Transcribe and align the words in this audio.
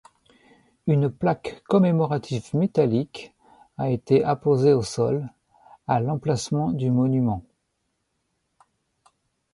Une 0.87 1.11
plaque 1.11 1.61
commémorative 1.69 2.55
métallique 2.55 3.35
a 3.77 3.91
été 3.91 4.23
apposée 4.23 4.73
au 4.73 4.81
sol, 4.81 5.29
à 5.87 5.99
l'emplacement 5.99 6.71
du 6.71 6.89
monument. 6.89 7.43